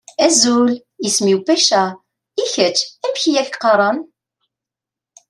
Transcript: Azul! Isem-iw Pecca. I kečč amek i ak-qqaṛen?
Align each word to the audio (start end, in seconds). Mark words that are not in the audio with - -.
Azul! 0.25 0.69
Isem-iw 1.05 1.41
Pecca. 1.47 1.83
I 2.43 2.45
kečč 2.53 2.79
amek 3.05 3.23
i 3.29 3.31
ak-qqaṛen? 3.41 3.97